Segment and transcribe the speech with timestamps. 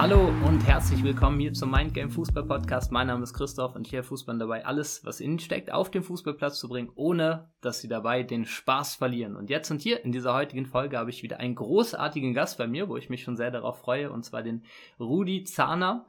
[0.00, 2.90] Hallo und herzlich willkommen hier zum Mindgame Fußball Podcast.
[2.90, 6.58] Mein Name ist Christoph und hier Fußball dabei, alles, was innen steckt, auf den Fußballplatz
[6.58, 9.36] zu bringen, ohne dass sie dabei den Spaß verlieren.
[9.36, 12.66] Und jetzt und hier in dieser heutigen Folge habe ich wieder einen großartigen Gast bei
[12.66, 14.64] mir, wo ich mich schon sehr darauf freue, und zwar den
[14.98, 16.06] Rudi Zahner.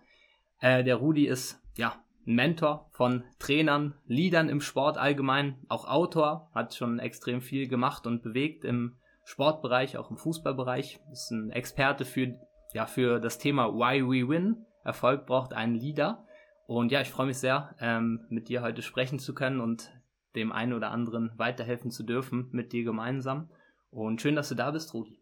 [0.61, 6.73] Äh, der Rudi ist, ja, Mentor von Trainern, Leadern im Sport allgemein, auch Autor, hat
[6.75, 8.95] schon extrem viel gemacht und bewegt im
[9.25, 12.39] Sportbereich, auch im Fußballbereich, ist ein Experte für,
[12.73, 14.65] ja, für das Thema Why We Win.
[14.83, 16.25] Erfolg braucht einen Leader.
[16.67, 19.91] Und ja, ich freue mich sehr, ähm, mit dir heute sprechen zu können und
[20.35, 23.49] dem einen oder anderen weiterhelfen zu dürfen, mit dir gemeinsam.
[23.89, 25.19] Und schön, dass du da bist, Rudi.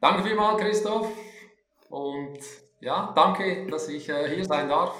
[0.00, 1.10] Danke vielmals, Christoph.
[1.90, 2.38] Und
[2.80, 4.94] ja, danke, dass ich äh, hier sein darf.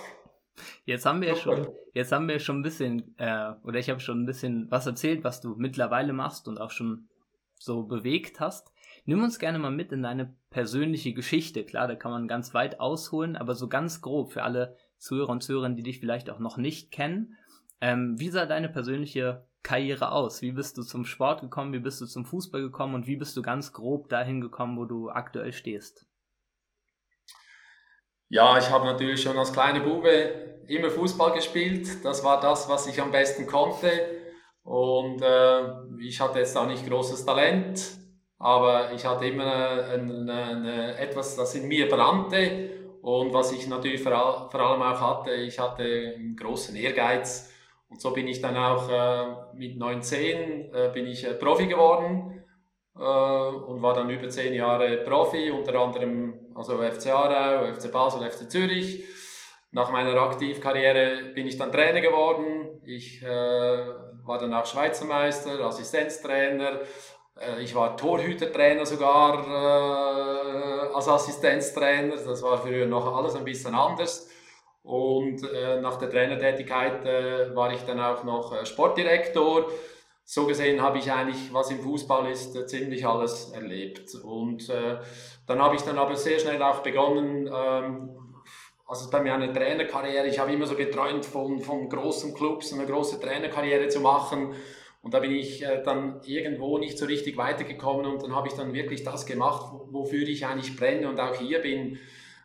[0.84, 4.22] Jetzt haben wir schon, jetzt haben wir schon ein bisschen, äh, oder ich habe schon
[4.22, 7.08] ein bisschen was erzählt, was du mittlerweile machst und auch schon
[7.54, 8.72] so bewegt hast.
[9.08, 11.64] Nimm uns gerne mal mit in deine persönliche Geschichte.
[11.64, 15.42] Klar, da kann man ganz weit ausholen, aber so ganz grob für alle Zuhörer und
[15.42, 17.34] Zuhörerinnen, die dich vielleicht auch noch nicht kennen.
[17.80, 20.42] Ähm, wie sah deine persönliche Karriere aus?
[20.42, 21.72] Wie bist du zum Sport gekommen?
[21.72, 22.94] Wie bist du zum Fußball gekommen?
[22.94, 26.04] Und wie bist du ganz grob dahin gekommen, wo du aktuell stehst?
[28.28, 32.04] Ja, ich habe natürlich schon als kleine Bube immer Fußball gespielt.
[32.04, 33.90] Das war das, was ich am besten konnte.
[34.64, 37.98] Und äh, ich hatte jetzt auch nicht großes Talent,
[38.38, 42.70] aber ich hatte immer eine, eine, etwas, das in mir brannte.
[43.02, 47.52] Und was ich natürlich vor, all, vor, allem auch hatte, ich hatte einen großen Ehrgeiz.
[47.88, 52.44] Und so bin ich dann auch äh, mit 19 äh, bin ich äh, Profi geworden
[52.96, 58.28] äh, und war dann über zehn Jahre Profi, unter anderem also FC Aarau, FC Basel,
[58.28, 59.04] FC Zürich.
[59.70, 62.80] Nach meiner Aktivkarriere bin ich dann Trainer geworden.
[62.84, 66.80] Ich äh, war dann auch Schweizer Meister, Assistenztrainer.
[67.40, 72.16] Äh, ich war Torhütertrainer sogar äh, als Assistenztrainer.
[72.16, 74.28] Das war früher noch alles ein bisschen anders.
[74.82, 79.66] Und äh, nach der Trainertätigkeit äh, war ich dann auch noch äh, Sportdirektor
[80.30, 84.14] so gesehen habe ich eigentlich, was im Fußball ist, äh, ziemlich alles erlebt.
[84.14, 88.18] Und dann habe ich dann aber sehr schnell auch begonnen, ähm,
[88.86, 92.86] also bei mir eine Trainerkarriere, ich habe immer so geträumt von, von großen Clubs, eine
[92.86, 94.54] große Trainerkarriere zu machen.
[95.08, 98.52] Und da bin ich äh, dann irgendwo nicht so richtig weitergekommen und dann habe ich
[98.52, 101.98] dann wirklich das gemacht, wofür ich eigentlich brenne und auch hier bin.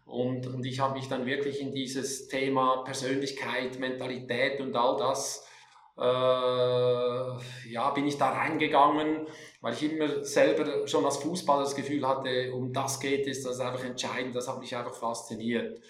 [0.06, 5.46] Und, und ich habe mich dann wirklich in dieses Thema Persönlichkeit, Mentalität und all das
[5.98, 9.28] äh, ja, bin ich da reingegangen,
[9.60, 13.56] weil ich immer selber schon als Fußballer das Gefühl hatte, um das geht es, das
[13.56, 15.82] ist einfach entscheidend, das hat mich einfach fasziniert.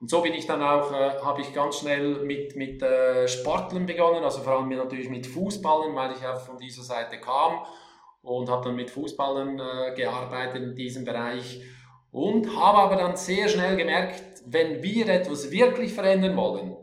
[0.00, 3.86] Und so bin ich dann auch, äh, habe ich ganz schnell mit, mit äh, Sportlern
[3.86, 7.60] begonnen, also vor allem natürlich mit Fußballern, weil ich ja von dieser Seite kam
[8.22, 11.62] und habe dann mit Fußballern äh, gearbeitet in diesem Bereich
[12.10, 16.74] und habe aber dann sehr schnell gemerkt, wenn wir etwas wirklich verändern wollen,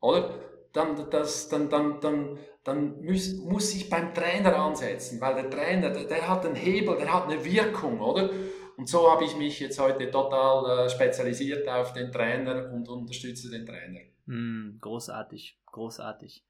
[0.00, 0.46] oder?
[0.76, 5.90] dann, das, dann, dann, dann, dann muss, muss ich beim Trainer ansetzen, weil der Trainer,
[5.90, 8.30] der, der, hat einen Hebel, der hat eine Wirkung, oder?
[8.76, 13.50] Und so habe ich mich jetzt heute total äh, spezialisiert auf den Trainer und unterstütze
[13.50, 14.00] den Trainer.
[14.26, 16.44] Mm, großartig, großartig.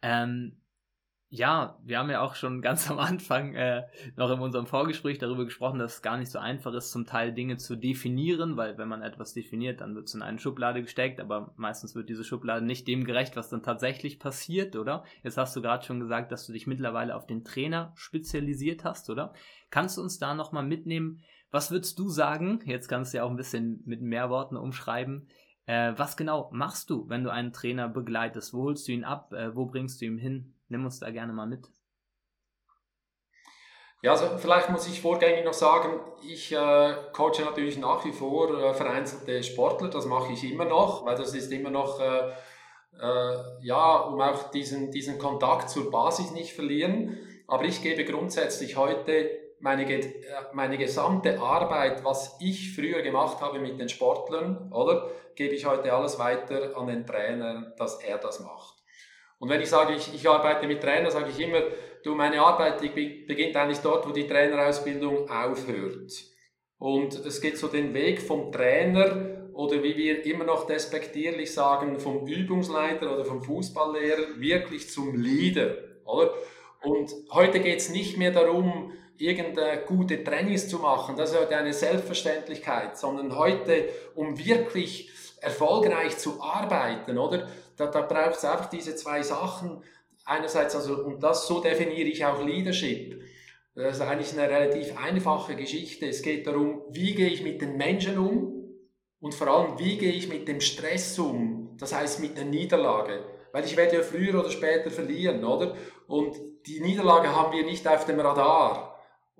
[0.00, 0.62] Ähm,
[1.34, 3.84] ja, wir haben ja auch schon ganz am Anfang äh,
[4.16, 7.32] noch in unserem Vorgespräch darüber gesprochen, dass es gar nicht so einfach ist, zum Teil
[7.32, 11.20] Dinge zu definieren, weil wenn man etwas definiert, dann wird es in eine Schublade gesteckt,
[11.20, 15.04] aber meistens wird diese Schublade nicht dem gerecht, was dann tatsächlich passiert, oder?
[15.24, 19.08] Jetzt hast du gerade schon gesagt, dass du dich mittlerweile auf den Trainer spezialisiert hast,
[19.08, 19.32] oder?
[19.70, 21.22] Kannst du uns da nochmal mitnehmen?
[21.52, 22.60] Was würdest du sagen?
[22.64, 25.28] Jetzt kannst du ja auch ein bisschen mit mehr Worten umschreiben.
[25.66, 28.54] Äh, was genau machst du, wenn du einen Trainer begleitest?
[28.54, 29.32] Wo holst du ihn ab?
[29.34, 30.54] Äh, wo bringst du ihn hin?
[30.68, 31.68] Nimm uns da gerne mal mit.
[34.00, 38.58] Ja, also vielleicht muss ich vorgängig noch sagen, ich äh, coache natürlich nach wie vor
[38.58, 42.32] äh, vereinzelte Sportler, das mache ich immer noch, weil das ist immer noch, äh,
[42.98, 47.16] äh, ja, um auch diesen, diesen Kontakt zur Basis nicht verlieren.
[47.46, 50.04] Aber ich gebe grundsätzlich heute meine, äh,
[50.52, 55.92] meine gesamte Arbeit, was ich früher gemacht habe mit den Sportlern, oder, gebe ich heute
[55.92, 58.74] alles weiter an den Trainer, dass er das macht.
[59.38, 61.62] Und wenn ich sage, ich, ich arbeite mit Trainern, sage ich immer,
[62.04, 66.12] du, meine Arbeit beginnt eigentlich dort, wo die Trainerausbildung aufhört.
[66.78, 71.98] Und es geht so den Weg vom Trainer oder wie wir immer noch despektierlich sagen,
[71.98, 75.76] vom Übungsleiter oder vom Fußballlehrer wirklich zum Leader.
[76.04, 76.32] Oder?
[76.82, 81.56] Und heute geht es nicht mehr darum, irgendeine gute Trainings zu machen, das ist heute
[81.56, 85.10] eine Selbstverständlichkeit, sondern heute, um wirklich
[85.40, 87.48] erfolgreich zu arbeiten, oder?
[87.76, 89.82] Da, da braucht es einfach diese zwei Sachen.
[90.24, 93.22] Einerseits, also, und das so definiere ich auch Leadership.
[93.74, 96.06] Das ist eigentlich eine relativ einfache Geschichte.
[96.06, 98.62] Es geht darum, wie gehe ich mit den Menschen um
[99.20, 101.76] Und vor allem, wie gehe ich mit dem Stress um?
[101.78, 103.24] Das heißt mit der Niederlage.
[103.52, 105.74] Weil ich werde ja früher oder später verlieren, oder?
[106.06, 106.36] Und
[106.66, 108.91] die Niederlage haben wir nicht auf dem Radar.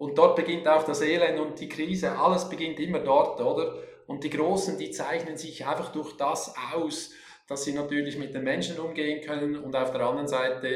[0.03, 2.19] Und dort beginnt auch das Elend und die Krise.
[2.19, 3.77] Alles beginnt immer dort, oder?
[4.09, 7.13] Und die Großen, die zeichnen sich einfach durch das aus,
[7.47, 10.67] dass sie natürlich mit den Menschen umgehen können und auf der anderen Seite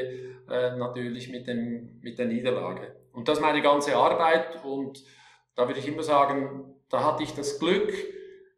[0.49, 2.95] äh, natürlich mit, dem, mit der Niederlage.
[3.11, 5.03] Und das ist meine ganze Arbeit und
[5.55, 7.91] da würde ich immer sagen, da hatte ich das Glück,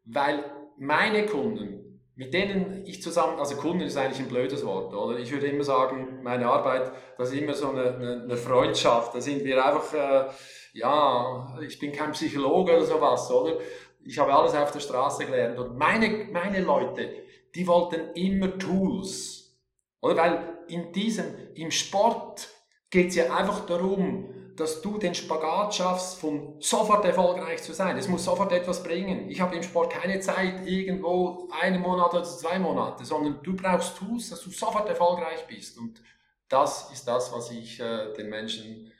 [0.04, 0.44] weil
[0.78, 5.18] meine Kunden, mit denen ich zusammen, also Kunden ist eigentlich ein blödes Wort, oder?
[5.18, 9.42] Ich würde immer sagen, meine Arbeit, das ist immer so eine, eine, Freundschaft, da sind
[9.42, 10.30] wir einfach, äh,
[10.72, 13.58] ja, ich bin kein Psychologe oder sowas, oder?
[14.04, 17.10] Ich habe alles auf der Straße gelernt und meine, meine Leute,
[17.54, 19.58] die wollten immer Tools,
[20.00, 20.16] oder?
[20.16, 22.48] Weil in diesem, im Sport
[22.90, 27.96] geht es ja einfach darum, dass du den Spagat schaffst, von sofort erfolgreich zu sein.
[27.96, 29.30] Es muss sofort etwas bringen.
[29.30, 33.96] Ich habe im Sport keine Zeit, irgendwo einen Monat oder zwei Monate, sondern du brauchst
[33.96, 35.78] Tools, dass du sofort erfolgreich bist.
[35.78, 36.02] Und
[36.48, 38.92] das ist das, was ich äh, den Menschen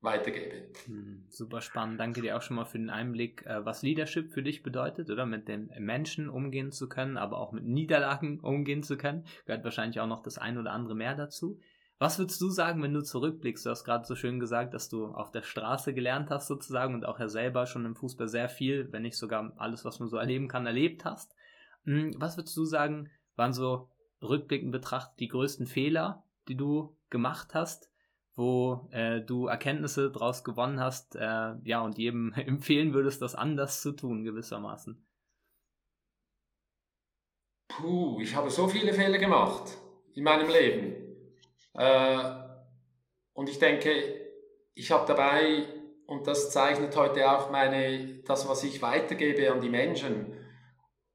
[0.00, 0.68] weitergebe.
[0.86, 1.98] Hm, super spannend.
[1.98, 5.26] Danke dir auch schon mal für den Einblick, äh, was Leadership für dich bedeutet, oder
[5.26, 9.24] mit den Menschen umgehen zu können, aber auch mit Niederlagen umgehen zu können.
[9.46, 11.58] Gehört wahrscheinlich auch noch das ein oder andere mehr dazu.
[12.00, 13.66] Was würdest du sagen, wenn du zurückblickst?
[13.66, 17.04] Du hast gerade so schön gesagt, dass du auf der Straße gelernt hast sozusagen und
[17.04, 20.16] auch ja selber schon im Fußball sehr viel, wenn nicht sogar alles, was man so
[20.16, 21.34] erleben kann, erlebt hast.
[21.84, 23.88] Hm, was würdest du sagen, waren so
[24.22, 27.90] rückblickend betrachtet die größten Fehler, die du gemacht hast,
[28.38, 33.82] wo äh, du Erkenntnisse daraus gewonnen hast, äh, ja, und jedem empfehlen würdest, das anders
[33.82, 35.04] zu tun, gewissermaßen?
[37.68, 39.76] Puh, ich habe so viele Fehler gemacht
[40.14, 40.94] in meinem Leben.
[41.74, 42.18] Äh,
[43.34, 43.90] und ich denke,
[44.74, 45.66] ich habe dabei,
[46.06, 50.34] und das zeichnet heute auch meine, das, was ich weitergebe an die Menschen,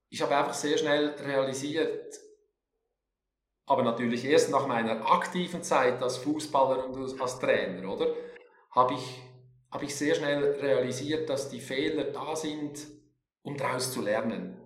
[0.10, 2.20] ich habe einfach sehr schnell realisiert,
[3.74, 8.14] aber natürlich erst nach meiner aktiven Zeit als Fußballer und als Trainer, oder?
[8.70, 9.20] Habe ich,
[9.72, 12.86] habe ich sehr schnell realisiert, dass die Fehler da sind,
[13.42, 14.62] um daraus zu lernen.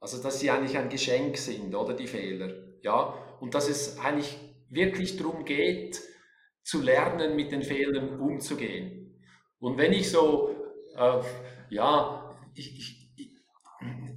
[0.00, 2.54] Also, dass sie eigentlich ein Geschenk sind, oder die Fehler.
[2.80, 3.12] Ja?
[3.38, 4.38] Und dass es eigentlich
[4.70, 6.00] wirklich darum geht,
[6.62, 9.22] zu lernen, mit den Fehlern umzugehen.
[9.58, 10.56] Und wenn ich so,
[10.96, 11.20] äh,
[11.68, 13.07] ja, ich, ich,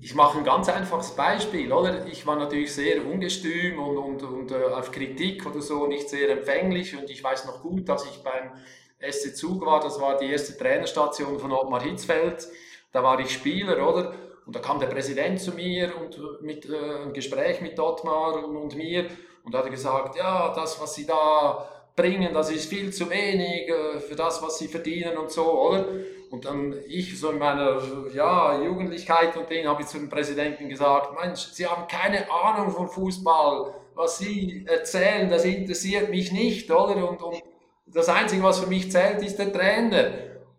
[0.01, 2.07] ich mache ein ganz einfaches Beispiel, oder?
[2.07, 6.29] Ich war natürlich sehr ungestüm und, und, und äh, auf Kritik oder so nicht sehr
[6.29, 8.51] empfänglich und ich weiß noch gut, dass ich beim
[8.99, 12.47] SC Zug war, das war die erste Trainerstation von Ottmar Hitzfeld,
[12.91, 14.15] da war ich Spieler, oder?
[14.47, 18.55] Und da kam der Präsident zu mir und mit äh, ein Gespräch mit Ottmar und,
[18.55, 19.05] und mir
[19.43, 23.99] und hat gesagt, ja, das, was sie da bringen, das ist viel zu wenig äh,
[23.99, 25.85] für das, was sie verdienen und so, oder?
[26.31, 27.81] Und dann ich so in meiner
[28.13, 32.87] ja, Jugendlichkeit und den habe ich zum Präsidenten gesagt, Mensch, Sie haben keine Ahnung von
[32.87, 37.09] Fußball, was Sie erzählen, das interessiert mich nicht, oder?
[37.09, 37.43] Und, und
[37.85, 40.09] das Einzige, was für mich zählt, ist der Trainer.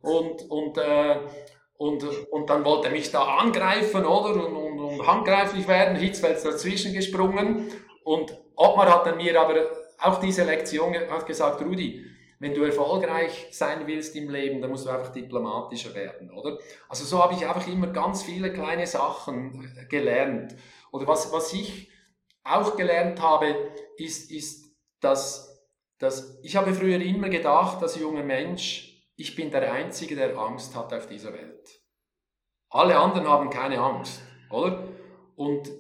[0.03, 1.17] Und, und, äh,
[1.79, 4.47] und, und dann wollte er mich da angreifen, oder?
[4.47, 7.73] Und, und, und handgreiflich werden, Hitzfeld dazwischen gesprungen
[8.05, 9.55] und Ottmar hat dann mir aber
[9.99, 12.05] auch diese Lektion hat gesagt, Rudi,
[12.43, 16.59] wenn du erfolgreich sein willst im Leben, dann musst du einfach diplomatischer werden, oder?
[16.89, 20.57] Also so habe ich einfach immer ganz viele kleine Sachen gelernt.
[20.91, 21.89] Oder was, was ich
[22.43, 23.55] auch gelernt habe,
[23.97, 25.65] ist, ist dass,
[25.99, 30.75] dass ich habe früher immer gedacht, als junger Mensch, ich bin der Einzige, der Angst
[30.75, 31.81] hat auf dieser Welt.
[32.71, 34.21] Alle anderen haben keine Angst,
[34.51, 34.89] oder?
[35.37, 35.71] Und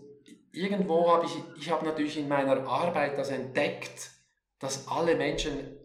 [0.53, 4.13] irgendwo habe ich, ich habe natürlich in meiner Arbeit das entdeckt,
[4.61, 5.82] dass alle Menschen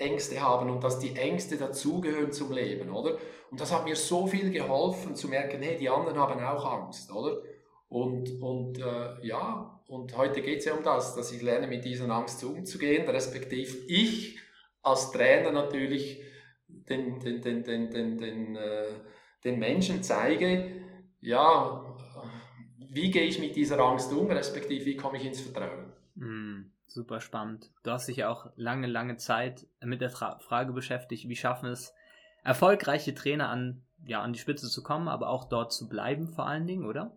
[0.00, 3.18] Ängste haben und dass die Ängste dazugehören zum Leben, oder?
[3.50, 7.12] Und das hat mir so viel geholfen zu merken, hey, die anderen haben auch Angst,
[7.12, 7.42] oder?
[7.88, 11.84] Und, und äh, ja, und heute geht es ja um das, dass ich lerne, mit
[11.84, 14.38] dieser Angst umzugehen, respektive ich
[14.82, 16.22] als Trainer natürlich
[16.68, 18.86] den, den, den, den, den, den, äh,
[19.42, 20.70] den Menschen zeige,
[21.20, 21.84] ja,
[22.92, 25.79] wie gehe ich mit dieser Angst um, respektive wie komme ich ins Vertrauen?
[26.90, 27.70] Super spannend.
[27.84, 31.70] Du hast dich ja auch lange, lange Zeit mit der Tra Frage beschäftigt, wie schaffen
[31.70, 31.94] es
[32.42, 36.48] erfolgreiche Trainer an, ja, an die Spitze zu kommen, aber auch dort zu bleiben vor
[36.48, 37.14] allen Dingen, oder?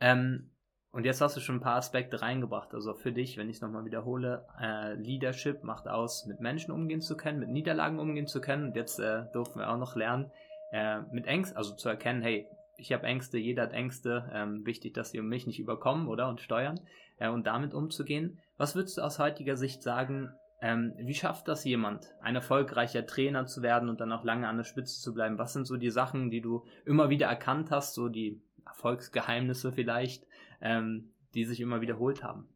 [0.00, 0.50] Ähm,
[0.90, 2.74] und jetzt hast du schon ein paar Aspekte reingebracht.
[2.74, 7.00] Also für dich, wenn ich es nochmal wiederhole, äh, Leadership macht aus, mit Menschen umgehen
[7.00, 8.64] zu können, mit Niederlagen umgehen zu können.
[8.64, 10.32] Und jetzt äh, durften wir auch noch lernen,
[10.72, 14.28] äh, mit Ängsten, also zu erkennen, hey, ich habe Ängste, jeder hat Ängste.
[14.34, 16.28] Ähm, wichtig, dass sie um mich nicht überkommen, oder?
[16.28, 16.80] Und steuern
[17.18, 18.40] äh, und damit umzugehen.
[18.62, 20.32] Was würdest du aus heutiger Sicht sagen?
[20.60, 24.56] Ähm, wie schafft das jemand, ein erfolgreicher Trainer zu werden und dann auch lange an
[24.56, 25.36] der Spitze zu bleiben?
[25.36, 30.28] Was sind so die Sachen, die du immer wieder erkannt hast, so die Erfolgsgeheimnisse vielleicht,
[30.60, 32.48] ähm, die sich immer wiederholt haben?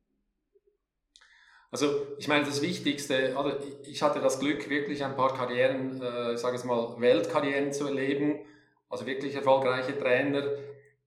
[1.72, 6.34] Also ich meine, das Wichtigste, oder ich hatte das Glück, wirklich ein paar Karrieren, äh,
[6.34, 8.46] ich sage es mal, Weltkarrieren zu erleben,
[8.88, 10.44] also wirklich erfolgreiche Trainer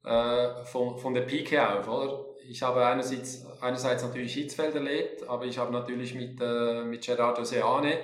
[0.03, 2.28] äh, von, von der Pike auf, oder?
[2.50, 7.44] Ich habe einerseits, einerseits natürlich Hitzfeld erlebt, aber ich habe natürlich mit, äh, mit Gerardo
[7.44, 8.00] Seane,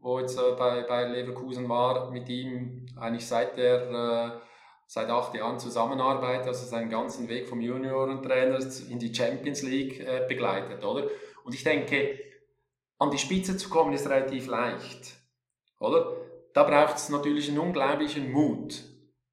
[0.00, 4.48] wo jetzt äh, bei, bei Leverkusen war, mit ihm eigentlich seit der äh,
[4.88, 8.58] seit acht Jahren zusammenarbeitet, also seinen ganzen Weg vom Juniorentrainer
[8.88, 11.08] in die Champions League äh, begleitet, oder?
[11.44, 12.18] Und ich denke,
[12.98, 15.18] an die Spitze zu kommen ist relativ leicht,
[15.78, 16.16] oder?
[16.54, 18.82] Da braucht es natürlich einen unglaublichen Mut.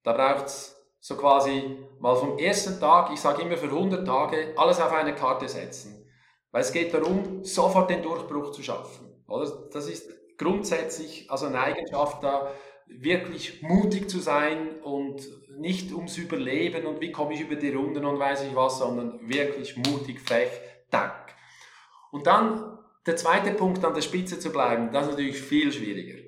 [0.04, 0.75] Da braucht es
[1.06, 5.14] so quasi mal vom ersten Tag, ich sage immer für 100 Tage, alles auf eine
[5.14, 6.04] Karte setzen.
[6.50, 9.06] Weil es geht darum, sofort den Durchbruch zu schaffen.
[9.28, 9.68] Oder?
[9.72, 12.52] Das ist grundsätzlich also eine Eigenschaft da,
[12.88, 15.22] wirklich mutig zu sein und
[15.56, 19.28] nicht ums Überleben und wie komme ich über die Runden und weiß ich was, sondern
[19.28, 20.50] wirklich mutig, frech,
[20.90, 21.34] tack.
[22.10, 26.18] Und dann der zweite Punkt, an der Spitze zu bleiben, das ist natürlich viel schwieriger.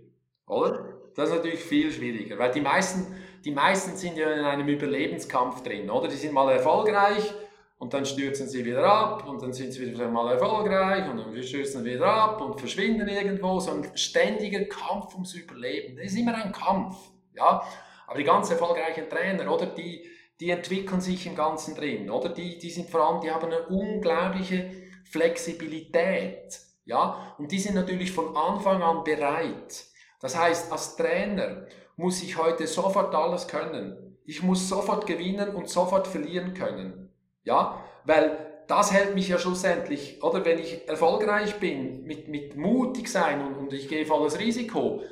[0.46, 1.00] Oder?
[1.16, 3.12] Das ist natürlich viel schwieriger, weil die meisten,
[3.44, 6.08] die meisten sind ja in einem Überlebenskampf drin, oder?
[6.08, 7.32] Die sind mal erfolgreich
[7.78, 11.42] und dann stürzen sie wieder ab und dann sind sie wieder mal erfolgreich und dann
[11.42, 13.60] stürzen sie wieder ab und verschwinden irgendwo.
[13.60, 15.96] So ein ständiger Kampf ums Überleben.
[15.96, 16.96] Das ist immer ein Kampf,
[17.34, 17.62] ja?
[18.06, 19.66] Aber die ganz erfolgreichen Trainer, oder?
[19.66, 20.08] Die,
[20.40, 22.30] die entwickeln sich im Ganzen drin, oder?
[22.30, 24.70] Die, die sind vor allem, die haben eine unglaubliche
[25.04, 26.58] Flexibilität.
[26.84, 27.34] Ja?
[27.38, 29.84] Und die sind natürlich von Anfang an bereit.
[30.20, 31.66] Das heißt, als Trainer
[31.98, 34.16] muss ich heute sofort alles können.
[34.24, 37.10] Ich muss sofort gewinnen und sofort verlieren können.
[37.42, 37.84] Ja?
[38.04, 43.44] Weil das hält mich ja schlussendlich, oder wenn ich erfolgreich bin, mit, mit mutig sein
[43.44, 45.02] und, und ich gehe volles Risiko,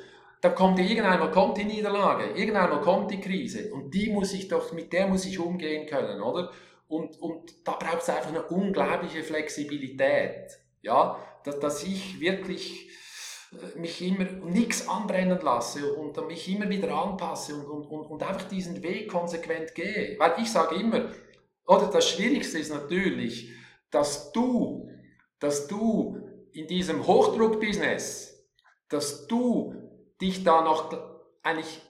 [0.41, 4.71] dann kommt irgendeinmal kommt die Niederlage, irgendeinmal kommt die Krise und die muss ich doch,
[4.71, 6.51] mit der muss ich umgehen können, oder?
[6.87, 10.51] Und, und da braucht es einfach eine unglaubliche Flexibilität.
[10.83, 12.89] Ja, dass, dass ich wirklich
[13.75, 18.47] mich immer nichts anbrennen lasse und mich immer wieder anpasse und, und, und, und einfach
[18.47, 20.17] diesen Weg konsequent gehe.
[20.19, 21.09] Weil ich sage immer,
[21.65, 23.53] oder das Schwierigste ist natürlich,
[23.91, 24.89] dass du,
[25.39, 26.17] dass du
[26.51, 28.47] in diesem Hochdruck-Business,
[28.89, 29.75] dass du
[30.19, 30.91] dich da noch
[31.43, 31.81] eigentlich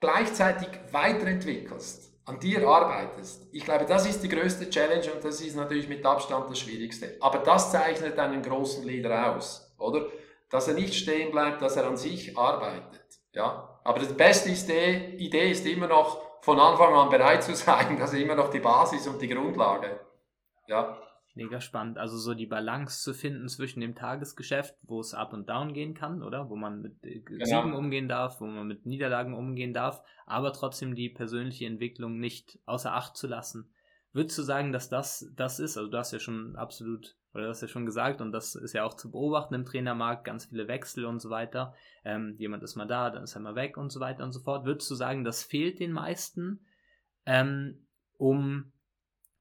[0.00, 3.48] gleichzeitig weiterentwickelst an dir arbeitest.
[3.52, 7.16] Ich glaube, das ist die größte Challenge und das ist natürlich mit Abstand das Schwierigste.
[7.20, 10.06] Aber das zeichnet einen großen Leader aus, oder?
[10.50, 13.04] Dass er nicht stehen bleibt, dass er an sich arbeitet.
[13.32, 13.80] Ja?
[13.84, 17.96] Aber die beste Idee ist immer noch, von Anfang an bereit zu sein.
[17.98, 20.00] Das ist immer noch die Basis und die Grundlage.
[20.66, 20.98] Ja.
[21.34, 21.96] Mega spannend.
[21.96, 25.94] Also so die Balance zu finden zwischen dem Tagesgeschäft, wo es up und down gehen
[25.94, 26.50] kann, oder?
[26.50, 27.44] Wo man mit äh, genau.
[27.44, 32.58] Siegen umgehen darf, wo man mit Niederlagen umgehen darf, aber trotzdem die persönliche Entwicklung nicht
[32.66, 33.72] außer Acht zu lassen.
[34.12, 35.76] Würdest du sagen, dass das das ist?
[35.76, 38.72] Also du hast ja schon absolut, oder du hast ja schon gesagt, und das ist
[38.72, 41.74] ja auch zu beobachten im Trainermarkt, ganz viele Wechsel und so weiter.
[42.04, 44.40] Ähm, jemand ist mal da, dann ist er mal weg und so weiter und so
[44.40, 44.64] fort.
[44.64, 46.66] Würdest du sagen, das fehlt den meisten,
[47.26, 48.72] ähm, um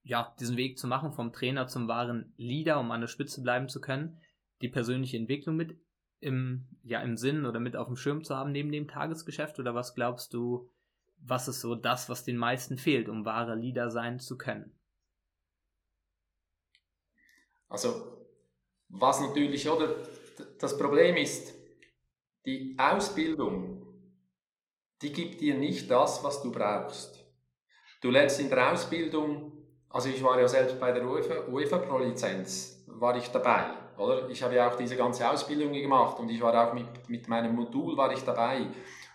[0.04, 3.70] ja, diesen Weg zu machen, vom Trainer zum wahren Leader, um an der Spitze bleiben
[3.70, 4.20] zu können,
[4.62, 5.78] die persönliche Entwicklung mit
[6.20, 9.60] im, ja, im Sinn oder mit auf dem Schirm zu haben neben dem Tagesgeschäft?
[9.60, 10.70] Oder was glaubst du,
[11.20, 14.79] was ist so das, was den meisten fehlt, um wahre Leader sein zu können?
[17.70, 18.28] Also,
[18.90, 19.96] was natürlich, oder,
[20.60, 21.54] das Problem ist,
[22.46, 23.86] die Ausbildung,
[25.02, 27.24] die gibt dir nicht das, was du brauchst.
[28.02, 29.60] Du lernst in der Ausbildung
[29.90, 34.30] also ich war ja selbst bei der UEFA, UEFA Pro Lizenz, war ich dabei, oder?
[34.30, 37.56] Ich habe ja auch diese ganze Ausbildung gemacht und ich war auch mit, mit meinem
[37.56, 38.68] Modul war ich dabei.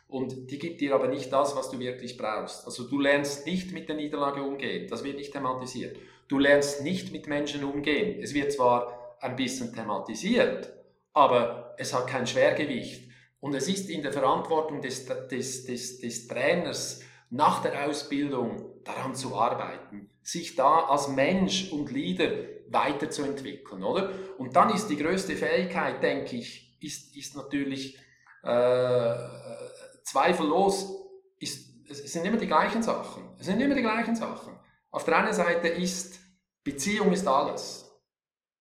[0.08, 2.66] Und die gibt dir aber nicht das, was du wirklich brauchst.
[2.66, 5.96] Also du lernst nicht mit der Niederlage umgehen, das wird nicht thematisiert.
[6.28, 8.22] Du lernst nicht mit Menschen umgehen.
[8.22, 10.72] Es wird zwar ein bisschen thematisiert,
[11.12, 13.10] aber es hat kein Schwergewicht.
[13.40, 19.14] Und es ist in der Verantwortung des, des, des, des Trainers nach der Ausbildung daran
[19.14, 22.30] zu arbeiten sich da als Mensch und Leader
[22.68, 24.10] weiterzuentwickeln, oder?
[24.38, 27.98] Und dann ist die größte Fähigkeit, denke ich, ist, ist natürlich
[28.42, 29.14] äh,
[30.02, 30.96] zweifellos,
[31.38, 33.28] ist, es sind immer die gleichen Sachen.
[33.38, 34.58] Es sind immer die gleichen Sachen.
[34.94, 36.20] Auf der einen Seite ist
[36.62, 37.92] Beziehung ist alles.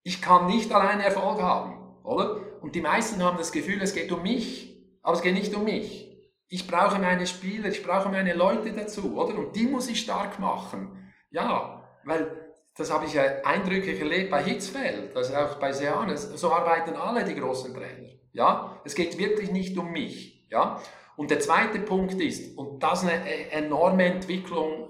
[0.02, 2.40] Ich kann nicht alleine Erfolg haben, oder?
[2.60, 5.62] Und die meisten haben das Gefühl, es geht um mich, aber es geht nicht um
[5.62, 6.12] mich.
[6.48, 9.38] Ich brauche meine Spieler, ich brauche meine Leute dazu, oder?
[9.38, 11.08] Und die muss ich stark machen.
[11.30, 16.32] Ja, weil das habe ich ja eindrücklich erlebt bei Hitzfeld, also auch bei Seanes.
[16.34, 18.08] So arbeiten alle die großen Trainer.
[18.32, 20.48] Ja, es geht wirklich nicht um mich.
[20.50, 20.82] Ja,
[21.14, 24.88] und der zweite Punkt ist, und das ist eine e-, enorme Entwicklung,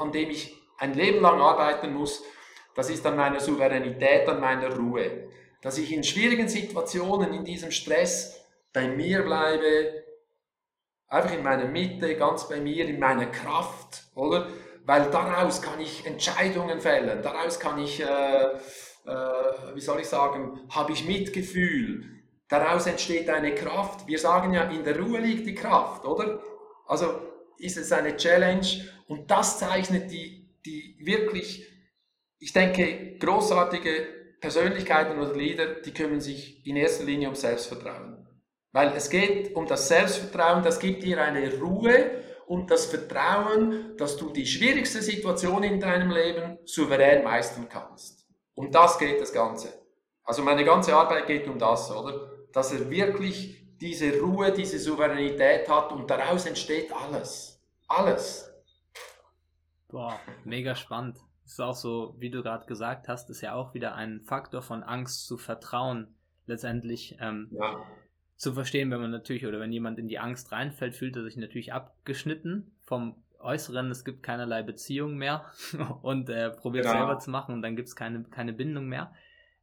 [0.00, 2.22] an dem ich ein Leben lang arbeiten muss,
[2.74, 5.28] das ist an meiner Souveränität, an meiner Ruhe.
[5.62, 10.04] Dass ich in schwierigen Situationen, in diesem Stress bei mir bleibe,
[11.08, 14.48] einfach in meiner Mitte, ganz bei mir, in meiner Kraft, oder?
[14.84, 20.60] Weil daraus kann ich Entscheidungen fällen, daraus kann ich, äh, äh, wie soll ich sagen,
[20.70, 22.04] habe ich Mitgefühl,
[22.48, 24.06] daraus entsteht eine Kraft.
[24.06, 26.40] Wir sagen ja, in der Ruhe liegt die Kraft, oder?
[26.86, 27.20] Also
[27.58, 28.66] ist es eine Challenge
[29.08, 31.66] und das zeichnet die, die wirklich,
[32.38, 34.06] ich denke, großartige
[34.40, 38.26] Persönlichkeiten oder Leader, die kümmern sich in erster Linie um Selbstvertrauen.
[38.72, 44.16] Weil es geht um das Selbstvertrauen, das gibt dir eine Ruhe und das Vertrauen, dass
[44.16, 48.26] du die schwierigste Situation in deinem Leben souverän meistern kannst.
[48.54, 49.72] Um das geht das Ganze.
[50.24, 52.30] Also meine ganze Arbeit geht um das, oder?
[52.52, 57.60] Dass er wirklich diese Ruhe, diese Souveränität hat und daraus entsteht alles.
[57.88, 58.50] Alles.
[59.88, 61.18] Boah, mega spannend.
[61.44, 64.62] Das ist auch so, wie du gerade gesagt hast, ist ja auch wieder ein Faktor
[64.62, 66.14] von Angst zu vertrauen.
[66.46, 67.84] Letztendlich ähm, ja.
[68.36, 71.36] zu verstehen, wenn man natürlich oder wenn jemand in die Angst reinfällt, fühlt er sich
[71.36, 73.90] natürlich abgeschnitten vom Äußeren.
[73.90, 75.44] Es gibt keinerlei Beziehung mehr
[76.02, 76.92] und äh, probiert ja.
[76.92, 79.12] selber zu machen und dann gibt es keine, keine Bindung mehr.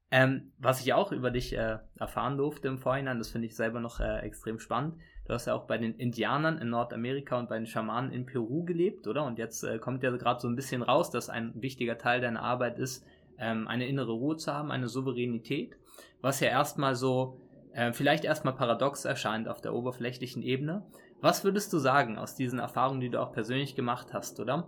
[0.10, 3.80] Ähm, was ich auch über dich äh, erfahren durfte im Vorhinein, das finde ich selber
[3.80, 5.02] noch äh, extrem spannend.
[5.26, 8.66] Du hast ja auch bei den Indianern in Nordamerika und bei den Schamanen in Peru
[8.66, 9.24] gelebt, oder?
[9.24, 12.42] Und jetzt äh, kommt ja gerade so ein bisschen raus, dass ein wichtiger Teil deiner
[12.42, 13.06] Arbeit ist,
[13.38, 15.78] ähm, eine innere Ruhe zu haben, eine Souveränität,
[16.22, 17.40] was ja erstmal so,
[17.72, 20.86] äh, vielleicht erstmal paradox erscheint auf der oberflächlichen Ebene.
[21.22, 24.68] Was würdest du sagen aus diesen Erfahrungen, die du auch persönlich gemacht hast, oder?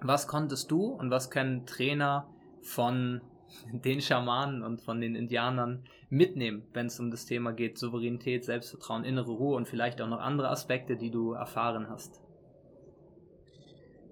[0.00, 2.28] Was konntest du und was können Trainer
[2.62, 3.22] von
[3.72, 9.04] den Schamanen und von den Indianern mitnehmen, wenn es um das Thema geht, Souveränität, Selbstvertrauen,
[9.04, 12.20] innere Ruhe und vielleicht auch noch andere Aspekte, die du erfahren hast?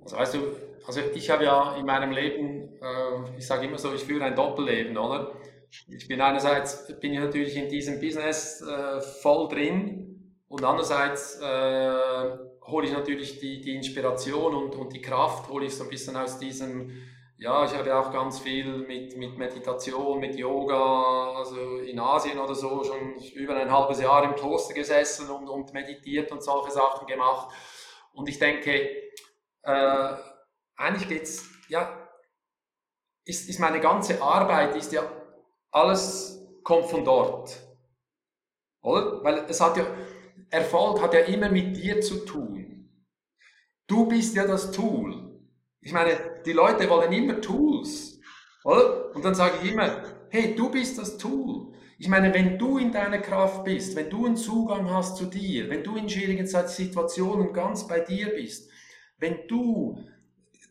[0.03, 0.39] Also weißt du,
[0.87, 4.35] also ich habe ja in meinem Leben, äh, ich sage immer so, ich führe ein
[4.35, 5.33] Doppelleben, oder?
[5.87, 12.39] Ich bin einerseits bin ich natürlich in diesem Business äh, voll drin und andererseits äh,
[12.67, 16.17] hole ich natürlich die, die Inspiration und, und die Kraft, hole ich so ein bisschen
[16.17, 16.91] aus diesem
[17.39, 22.55] ja, ich habe auch ganz viel mit, mit Meditation, mit Yoga, also in Asien oder
[22.55, 27.07] so, schon über ein halbes Jahr im Kloster gesessen und, und meditiert und solche Sachen
[27.07, 27.55] gemacht.
[28.13, 28.91] Und ich denke,
[29.63, 30.17] äh,
[30.77, 32.09] eigentlich geht's, ja,
[33.25, 35.09] ist, ist meine ganze Arbeit, ist ja,
[35.71, 37.57] alles kommt von dort.
[38.83, 39.23] Oder?
[39.23, 39.87] Weil es hat ja,
[40.51, 42.91] Erfolg hat ja immer mit dir zu tun.
[43.87, 45.41] Du bist ja das Tool.
[45.81, 48.21] Ich meine, die Leute wollen immer Tools,
[48.65, 49.15] oder?
[49.15, 51.73] Und dann sage ich immer, hey, du bist das Tool.
[51.99, 55.69] Ich meine, wenn du in deiner Kraft bist, wenn du einen Zugang hast zu dir,
[55.69, 58.71] wenn du in schwierigen Situationen ganz bei dir bist,
[59.19, 59.99] wenn du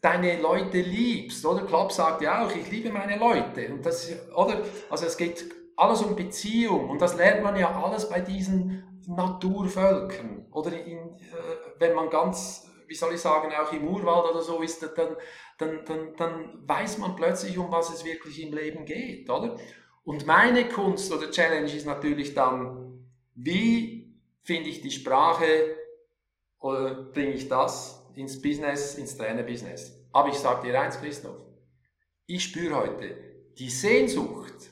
[0.02, 1.66] deine Leute liebst, oder?
[1.66, 3.74] Klopp sagt ja auch, ich liebe meine Leute.
[3.74, 4.62] Und das, oder?
[4.90, 10.46] Also es geht alles um Beziehung und das lernt man ja alles bei diesen Naturvölkern
[10.52, 14.62] oder in, äh, wenn man ganz wie soll ich sagen, auch im Urwald oder so
[14.62, 15.16] ist, dann,
[15.58, 19.58] dann, dann, dann weiß man plötzlich, um was es wirklich im Leben geht, oder?
[20.04, 25.76] Und meine Kunst oder Challenge ist natürlich dann, wie finde ich die Sprache
[26.60, 30.00] oder bringe ich das ins Business, ins Trainerbusiness.
[30.14, 31.44] Aber ich sage dir eins, Christoph,
[32.26, 33.18] ich spüre heute
[33.58, 34.70] die Sehnsucht,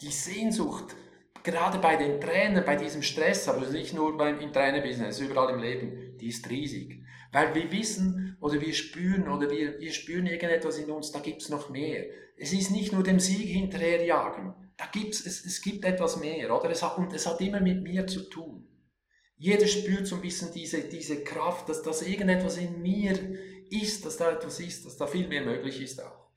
[0.00, 0.96] die Sehnsucht,
[1.42, 5.60] gerade bei den Trainern, bei diesem Stress, aber nicht nur beim, im Trainerbusiness, überall im
[5.60, 7.04] Leben, die ist riesig.
[7.32, 11.48] Weil wir wissen oder wir spüren oder wir, wir spüren irgendetwas in uns, da gibt's
[11.48, 12.04] noch mehr.
[12.36, 14.54] Es ist nicht nur dem Sieg hinterherjagen.
[14.76, 16.70] Da gibt's, es, es gibt etwas mehr, oder?
[16.70, 18.68] Es hat, und es hat immer mit mir zu tun.
[19.36, 23.18] Jeder spürt so ein bisschen diese, diese Kraft, dass das irgendetwas in mir
[23.70, 26.30] ist, dass da etwas ist, dass da viel mehr möglich ist auch.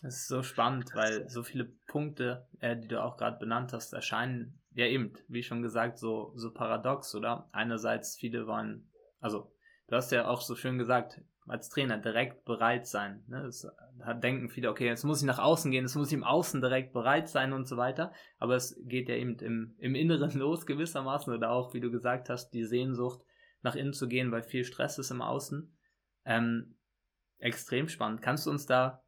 [0.00, 3.92] Das ist so spannend, weil so viele Punkte, äh, die du auch gerade benannt hast,
[3.92, 7.48] erscheinen ja eben, wie schon gesagt, so, so paradox, oder?
[7.52, 9.50] Einerseits viele wollen, also
[9.88, 13.22] du hast ja auch so schön gesagt, als Trainer direkt bereit sein.
[13.26, 13.42] Ne?
[13.42, 13.66] Das,
[13.98, 16.60] da denken viele, okay, jetzt muss ich nach außen gehen, jetzt muss ich im Außen
[16.60, 18.12] direkt bereit sein und so weiter.
[18.38, 22.30] Aber es geht ja eben im, im Inneren los gewissermaßen oder auch, wie du gesagt
[22.30, 23.22] hast, die Sehnsucht
[23.62, 25.76] nach innen zu gehen, weil viel Stress ist im Außen.
[26.24, 26.76] Ähm,
[27.38, 28.22] extrem spannend.
[28.22, 29.02] Kannst du uns da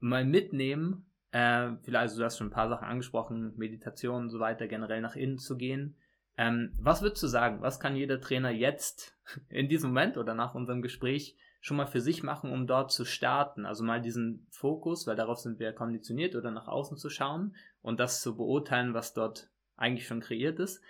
[0.00, 1.10] mal mitnehmen?
[1.30, 5.00] Äh, vielleicht, also du hast schon ein paar Sachen angesprochen, Meditation und so weiter, generell
[5.00, 5.96] nach innen zu gehen.
[6.36, 7.60] Ähm, was würdest du sagen?
[7.62, 9.16] Was kann jeder Trainer jetzt
[9.48, 13.04] in diesem Moment oder nach unserem Gespräch schon mal für sich machen, um dort zu
[13.04, 13.66] starten?
[13.66, 18.00] Also mal diesen Fokus, weil darauf sind wir konditioniert, oder nach außen zu schauen und
[18.00, 20.82] das zu beurteilen, was dort eigentlich schon kreiert ist,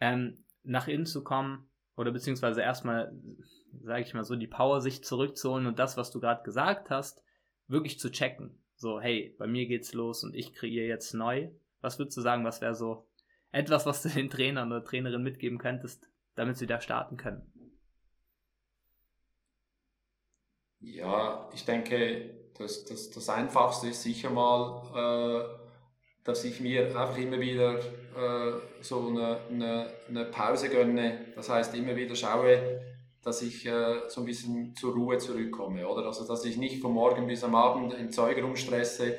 [0.00, 3.12] ähm, nach innen zu kommen oder beziehungsweise erstmal,
[3.82, 7.22] sage ich mal so, die Power sich zurückzuholen und das, was du gerade gesagt hast,
[7.68, 8.58] wirklich zu checken.
[8.76, 11.48] So, hey, bei mir geht's los und ich kreiere jetzt neu.
[11.80, 13.06] Was würdest du sagen, was wäre so
[13.52, 17.52] etwas, was du den Trainern oder Trainerin mitgeben könntest, damit sie da starten können?
[20.80, 25.66] Ja, ich denke, das, das, das Einfachste ist sicher mal, äh,
[26.24, 31.32] dass ich mir einfach immer wieder äh, so eine, eine, eine, Pause gönne.
[31.34, 32.80] Das heißt, immer wieder schaue,
[33.22, 36.06] dass ich äh, so ein bisschen zur Ruhe zurückkomme, oder?
[36.06, 39.18] Also, dass ich nicht von morgen bis am Abend im Zeug rumstresse,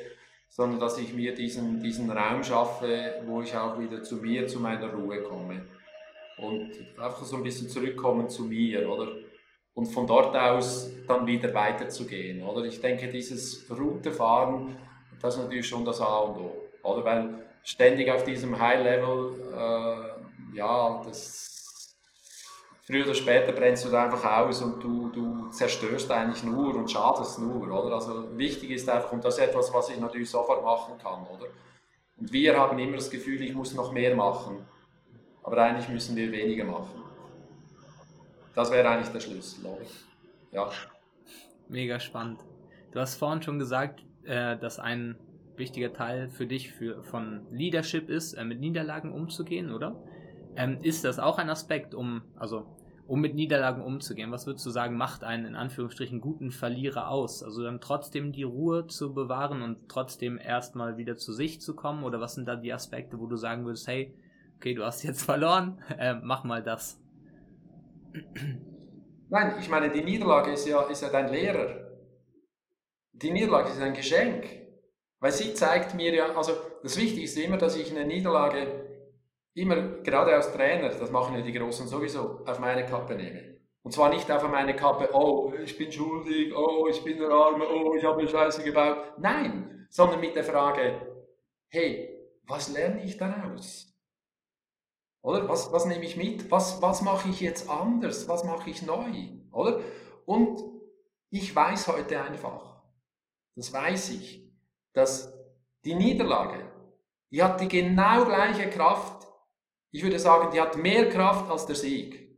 [0.58, 4.60] sondern dass ich mir diesen, diesen Raum schaffe, wo ich auch wieder zu mir, zu
[4.60, 5.62] meiner Ruhe komme.
[6.38, 9.12] Und einfach so ein bisschen zurückkommen zu mir, oder?
[9.76, 12.66] Und von dort aus dann wieder weiterzugehen, oder?
[12.66, 14.76] Ich denke, dieses Routefahren,
[15.22, 16.56] das ist natürlich schon das A und O.
[16.82, 21.57] Oder weil ständig auf diesem High Level, äh, ja, das
[22.88, 26.90] früher oder später brennst du da einfach aus und du, du zerstörst eigentlich nur und
[26.90, 27.96] schadest nur, oder?
[27.96, 31.48] Also wichtig ist einfach, und das ist etwas, was ich natürlich sofort machen kann, oder?
[32.18, 34.66] Und wir haben immer das Gefühl, ich muss noch mehr machen.
[35.44, 37.04] Aber eigentlich müssen wir weniger machen.
[38.56, 39.86] Das wäre eigentlich der Schlüssel, oder?
[40.52, 40.70] Ja.
[41.68, 42.40] Mega spannend.
[42.92, 45.18] Du hast vorhin schon gesagt, äh, dass ein
[45.58, 49.96] wichtiger Teil für dich für, von Leadership ist, äh, mit Niederlagen umzugehen, oder?
[50.56, 52.66] Ähm, ist das auch ein Aspekt, um, also,
[53.08, 54.32] um mit Niederlagen umzugehen?
[54.32, 57.42] Was würdest du sagen, macht einen in Anführungsstrichen guten Verlierer aus?
[57.42, 62.04] Also dann trotzdem die Ruhe zu bewahren und trotzdem erstmal wieder zu sich zu kommen?
[62.04, 64.14] Oder was sind da die Aspekte, wo du sagen würdest, hey,
[64.58, 67.02] okay, du hast jetzt verloren, äh, mach mal das?
[69.30, 71.88] Nein, ich meine, die Niederlage ist ja, ist ja dein Lehrer.
[73.14, 74.46] Die Niederlage ist ein Geschenk.
[75.20, 78.97] Weil sie zeigt mir ja, also das Wichtigste ist immer, dass ich eine Niederlage
[79.58, 83.58] immer, gerade als Trainer, das machen ja die Großen sowieso, auf meine Kappe nehme.
[83.84, 87.66] Und zwar nicht auf meine Kappe, oh, ich bin schuldig, oh, ich bin der Arme,
[87.68, 89.18] oh, ich habe eine Scheiße gebaut.
[89.18, 91.02] Nein, sondern mit der Frage,
[91.70, 93.94] hey, was lerne ich daraus?
[95.24, 96.50] Oder was, was nehme ich mit?
[96.52, 98.28] Was, was mache ich jetzt anders?
[98.28, 99.30] Was mache ich neu?
[99.52, 99.82] Oder?
[100.26, 100.62] Und
[101.30, 102.84] ich weiß heute einfach,
[103.56, 104.54] das weiß ich,
[104.94, 105.34] dass
[105.84, 106.72] die Niederlage,
[107.32, 109.17] die hat die genau gleiche Kraft.
[109.92, 112.38] Ich würde sagen, die hat mehr Kraft als der Sieg.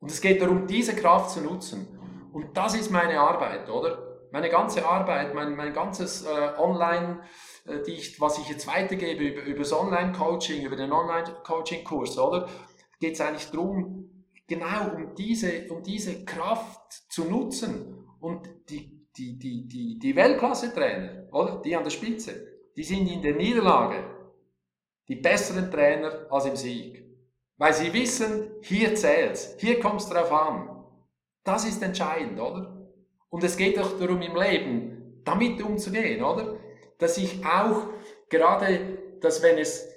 [0.00, 1.98] Und es geht darum, diese Kraft zu nutzen.
[2.32, 4.26] Und das ist meine Arbeit, oder?
[4.32, 7.20] Meine ganze Arbeit, mein, mein ganzes äh, Online,
[7.66, 12.48] äh, ich, was ich jetzt weitergebe über, über das Online-Coaching, über den Online-Coaching-Kurs, oder?
[12.98, 19.38] Geht es eigentlich darum, genau um diese, um diese Kraft zu nutzen und die die,
[19.38, 21.60] die, die, die Weltklasse-Trainer, oder?
[21.62, 24.11] Die an der Spitze, die sind in der Niederlage
[25.08, 27.04] die besseren Trainer als im Sieg.
[27.58, 30.84] Weil sie wissen, hier zählt's, hier kommt's drauf an.
[31.44, 32.90] Das ist entscheidend, oder?
[33.30, 36.56] Und es geht doch darum im Leben, damit umzugehen, oder?
[36.98, 37.86] Dass ich auch
[38.28, 39.88] gerade, dass wenn es,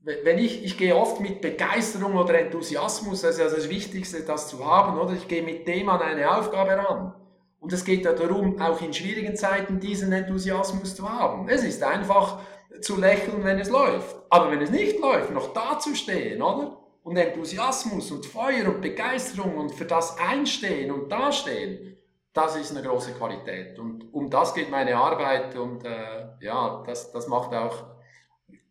[0.00, 4.48] wenn ich, ich gehe oft mit Begeisterung oder Enthusiasmus, das ist ja das Wichtigste, das
[4.48, 5.14] zu haben, oder?
[5.14, 7.14] Ich gehe mit dem an eine Aufgabe ran.
[7.58, 11.48] Und es geht ja darum, auch in schwierigen Zeiten diesen Enthusiasmus zu haben.
[11.48, 12.40] Es ist einfach
[12.80, 14.16] zu lächeln, wenn es läuft.
[14.30, 16.78] Aber wenn es nicht läuft, noch da zu stehen, oder?
[17.02, 21.98] Und Enthusiasmus und Feuer und Begeisterung und für das einstehen und dastehen,
[22.32, 23.78] das ist eine große Qualität.
[23.78, 27.84] Und um das geht meine Arbeit und äh, ja, das, das macht auch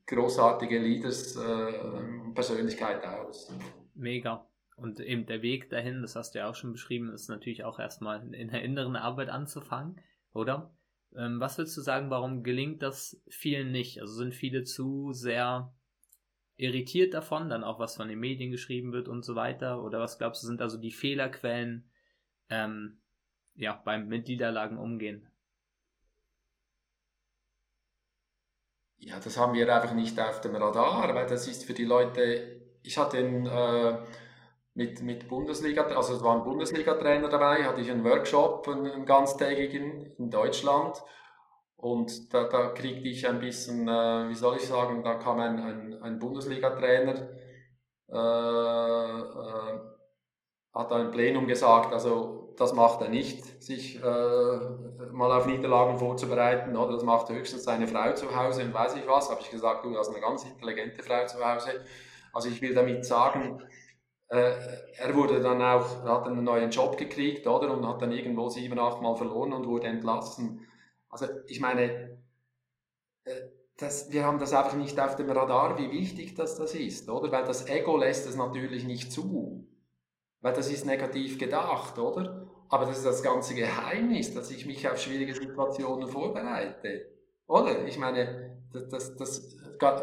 [0.08, 3.52] großartige Leaders äh, Persönlichkeit aus.
[3.94, 4.46] Mega.
[4.76, 7.80] Und eben der Weg dahin, das hast du ja auch schon beschrieben, ist natürlich auch
[7.80, 10.02] erstmal in der inneren Arbeit anzufangen,
[10.34, 10.72] oder?
[11.16, 14.02] Ähm, was würdest du sagen, warum gelingt das vielen nicht?
[14.02, 15.74] Also sind viele zu sehr
[16.56, 19.84] irritiert davon, dann auch was von den Medien geschrieben wird und so weiter?
[19.84, 21.90] Oder was glaubst du, sind also die Fehlerquellen
[22.50, 23.00] ähm,
[23.56, 24.28] ja, beim mit
[24.78, 25.28] umgehen?
[28.98, 32.62] Ja, das haben wir einfach nicht auf dem Radar, weil das ist für die Leute,
[32.84, 33.98] ich hatte in, äh,
[34.76, 39.06] mit, mit Bundesliga, also es war ein Bundesliga-Trainer dabei, hatte ich einen Workshop, einen, einen
[39.06, 41.04] ganztägigen in Deutschland.
[41.76, 45.60] Und da, da kriegte ich ein bisschen, äh, wie soll ich sagen, da kam ein,
[45.60, 47.30] ein, ein Bundesliga-Trainer,
[48.10, 49.80] äh, äh,
[50.74, 54.60] hat da im Plenum gesagt, also das macht er nicht, sich äh,
[55.12, 59.08] mal auf Niederlagen vorzubereiten, oder das macht höchstens seine Frau zu Hause und weiß ich
[59.08, 59.30] was.
[59.30, 61.84] Habe ich gesagt, du hast eine ganz intelligente Frau zu Hause.
[62.32, 63.62] Also ich will damit sagen,
[64.30, 67.72] er wurde dann auch, hat einen neuen Job gekriegt, oder?
[67.72, 70.66] Und hat dann irgendwo sieben, acht Mal verloren und wurde entlassen.
[71.10, 72.18] Also, ich meine,
[73.26, 73.42] äh,
[73.78, 77.32] das, wir haben das einfach nicht auf dem Radar, wie wichtig das, das ist, oder?
[77.32, 79.68] Weil das Ego lässt es natürlich nicht zu.
[80.42, 82.48] weil das ist negativ gedacht, oder?
[82.70, 87.13] Aber das ist das ganze Geheimnis, dass ich mich auf schwierige Situationen vorbereite.
[87.48, 87.86] Oder?
[87.86, 89.58] Ich meine, das, das,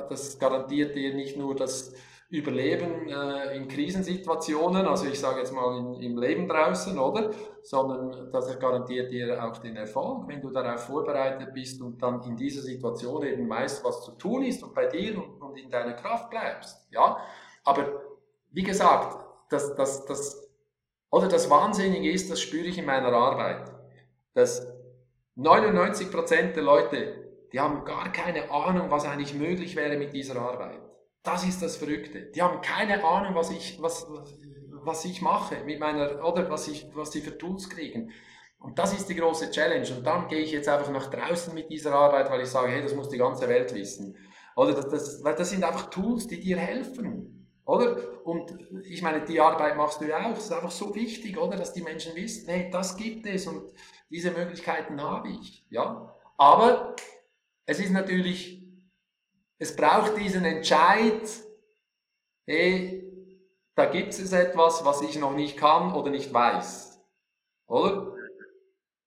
[0.09, 1.92] das, garantiert dir nicht nur das
[2.29, 7.31] Überleben äh, in Krisensituationen, also ich sage jetzt mal in, im Leben draußen, oder?
[7.62, 12.37] Sondern das garantiert dir auch den Erfolg, wenn du darauf vorbereitet bist und dann in
[12.37, 15.94] dieser Situation eben weißt, was zu tun ist und bei dir und, und in deiner
[15.94, 16.87] Kraft bleibst.
[16.92, 17.16] Ja?
[17.64, 18.00] Aber
[18.53, 20.48] wie gesagt, das, das, das,
[21.11, 23.72] oder das Wahnsinnige ist, das spüre ich in meiner Arbeit,
[24.35, 24.66] dass
[25.37, 27.19] 99% der Leute,
[27.52, 30.80] die haben gar keine Ahnung, was eigentlich möglich wäre mit dieser Arbeit.
[31.22, 32.30] Das ist das Verrückte.
[32.34, 34.06] Die haben keine Ahnung, was ich, was,
[34.84, 38.12] was ich mache mit meiner, oder was, ich, was sie für Tools kriegen.
[38.58, 39.88] Und das ist die große Challenge.
[39.96, 42.82] Und dann gehe ich jetzt einfach nach draußen mit dieser Arbeit, weil ich sage, hey,
[42.82, 44.16] das muss die ganze Welt wissen.
[44.54, 47.48] Oder das, das, weil das sind einfach Tools, die dir helfen.
[47.64, 47.96] Oder?
[48.24, 48.52] Und
[48.84, 50.36] ich meine, die Arbeit machst du ja auch.
[50.36, 51.56] Es ist einfach so wichtig, oder?
[51.56, 53.72] Dass die Menschen wissen, hey, das gibt es und
[54.10, 55.64] diese Möglichkeiten habe ich.
[55.70, 56.14] Ja?
[56.36, 56.96] Aber
[57.70, 58.61] es ist natürlich
[59.61, 61.20] es braucht diesen Entscheid,
[62.46, 63.04] hey,
[63.76, 66.98] da gibt es etwas, was ich noch nicht kann oder nicht weiß.
[67.68, 68.14] Oder?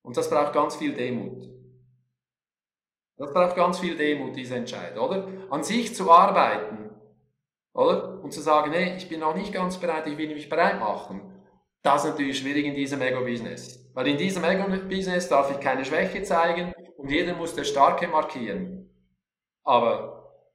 [0.03, 1.49] Und das braucht ganz viel Demut.
[3.17, 5.27] Das braucht ganz viel Demut, dieser Entscheid, oder?
[5.49, 6.91] An sich zu arbeiten,
[7.73, 8.21] oder?
[8.21, 11.21] Und zu sagen, hey, ich bin noch nicht ganz bereit, ich will mich bereit machen.
[11.81, 13.91] Das ist natürlich schwierig in diesem Ego-Business.
[13.95, 16.73] Weil in diesem Ego-Business darf ich keine Schwäche zeigen
[17.03, 18.89] und jeder muss der Starke markieren.
[19.65, 20.47] Aber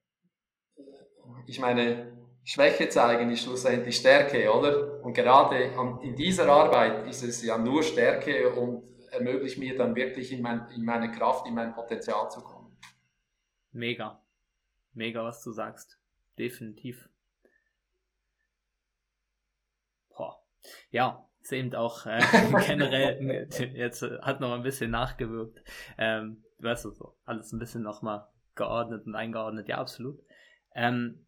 [1.46, 5.04] ich meine, Schwäche zeigen ist schlussendlich Stärke, oder?
[5.04, 5.70] Und gerade
[6.02, 10.70] in dieser Arbeit ist es ja nur Stärke und ermöglicht mir dann wirklich in, mein,
[10.70, 12.74] in meine Kraft, in mein Potenzial zu kommen.
[13.72, 14.24] Mega.
[14.94, 16.00] Mega, was du sagst.
[16.38, 17.10] Definitiv.
[20.08, 20.42] Boah.
[20.90, 22.20] Ja, ist eben auch äh,
[22.66, 25.62] generell, jetzt hat noch ein bisschen nachgewirkt.
[25.96, 29.68] Ähm, weißt du, so alles ein bisschen nochmal geordnet und eingeordnet.
[29.68, 30.20] Ja, absolut.
[30.74, 31.26] Ähm,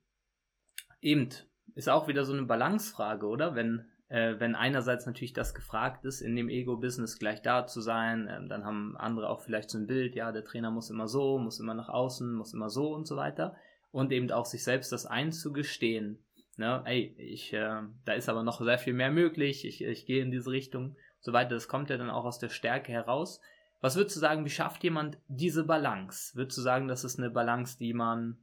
[1.01, 1.31] eben,
[1.75, 3.55] ist auch wieder so eine Balancefrage, oder?
[3.55, 8.29] Wenn, äh, wenn einerseits natürlich das gefragt ist, in dem Ego-Business gleich da zu sein,
[8.29, 11.39] äh, dann haben andere auch vielleicht so ein Bild, ja, der Trainer muss immer so,
[11.39, 13.57] muss immer nach außen, muss immer so und so weiter.
[13.91, 16.23] Und eben auch sich selbst das einzugestehen.
[16.57, 16.83] Ne?
[16.85, 20.31] Ey, ich, äh, da ist aber noch sehr viel mehr möglich, ich, ich gehe in
[20.31, 21.55] diese Richtung, so weiter.
[21.55, 23.41] Das kommt ja dann auch aus der Stärke heraus.
[23.81, 26.37] Was würdest du sagen, wie schafft jemand diese Balance?
[26.37, 28.39] Würdest du sagen, das ist eine Balance, die man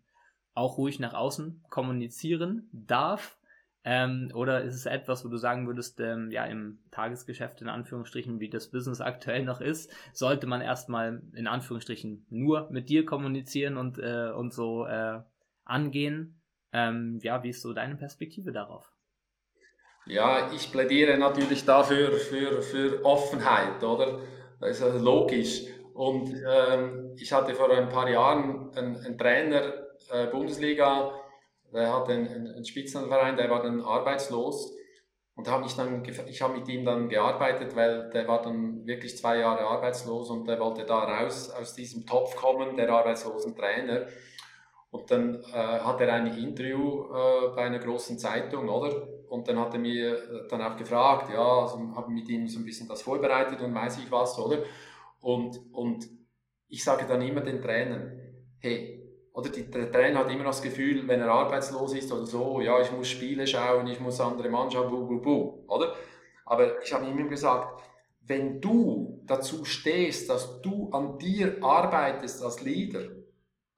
[0.53, 3.37] auch ruhig nach außen kommunizieren darf?
[3.83, 8.39] Ähm, oder ist es etwas, wo du sagen würdest, ähm, ja, im Tagesgeschäft in Anführungsstrichen,
[8.39, 13.77] wie das Business aktuell noch ist, sollte man erstmal in Anführungsstrichen nur mit dir kommunizieren
[13.77, 15.21] und, äh, und so äh,
[15.63, 16.36] angehen?
[16.77, 18.91] Ähm, ja, wie ist so deine Perspektive darauf?
[20.05, 24.19] Ja, ich plädiere natürlich dafür für, für Offenheit, oder?
[24.59, 25.63] Das ist also logisch.
[25.93, 29.73] Und ähm, ich hatte vor ein paar Jahren einen, einen Trainer,
[30.11, 31.11] äh, Bundesliga,
[31.73, 34.73] der hat einen, einen Spitzenverein, der war dann arbeitslos.
[35.35, 39.17] Und habe ich dann, ich habe mit ihm dann gearbeitet, weil der war dann wirklich
[39.17, 44.07] zwei Jahre arbeitslos und der wollte da raus aus diesem Topf kommen, der arbeitslosen Trainer.
[44.89, 49.07] Und dann äh, hat er ein Interview äh, bei einer großen Zeitung, oder?
[49.29, 52.65] Und dann hat er mir dann auch gefragt, ja, also habe mit ihm so ein
[52.65, 54.59] bisschen das vorbereitet und weiß ich was, oder?
[55.19, 56.07] Und, und
[56.69, 58.17] ich sage dann immer den Trainern,
[58.59, 58.97] hey,
[59.33, 62.81] oder die, der Trainer hat immer das Gefühl, wenn er arbeitslos ist oder so, ja,
[62.81, 65.93] ich muss Spiele schauen, ich muss andere Mannschaften, bu, bu, bu, oder?
[66.45, 67.83] Aber ich habe ihm immer gesagt,
[68.21, 73.09] wenn du dazu stehst, dass du an dir arbeitest als Leader,